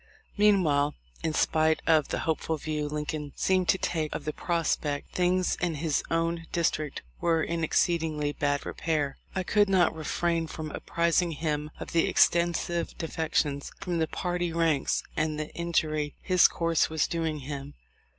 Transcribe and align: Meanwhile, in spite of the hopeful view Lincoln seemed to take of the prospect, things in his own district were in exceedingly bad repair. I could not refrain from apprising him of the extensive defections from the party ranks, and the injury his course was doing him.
Meanwhile, 0.35 0.95
in 1.23 1.33
spite 1.35 1.79
of 1.85 2.07
the 2.07 2.21
hopeful 2.21 2.57
view 2.57 2.87
Lincoln 2.87 3.33
seemed 3.35 3.69
to 3.69 3.77
take 3.77 4.15
of 4.15 4.25
the 4.25 4.33
prospect, 4.33 5.11
things 5.13 5.55
in 5.57 5.75
his 5.75 6.01
own 6.09 6.47
district 6.51 7.03
were 7.19 7.43
in 7.43 7.63
exceedingly 7.63 8.31
bad 8.31 8.65
repair. 8.65 9.19
I 9.35 9.43
could 9.43 9.69
not 9.69 9.93
refrain 9.95 10.47
from 10.47 10.71
apprising 10.71 11.33
him 11.33 11.69
of 11.79 11.91
the 11.91 12.07
extensive 12.09 12.97
defections 12.97 13.71
from 13.79 13.99
the 13.99 14.07
party 14.07 14.51
ranks, 14.51 15.03
and 15.15 15.39
the 15.39 15.53
injury 15.53 16.15
his 16.19 16.47
course 16.47 16.89
was 16.89 17.07
doing 17.07 17.41
him. 17.41 17.75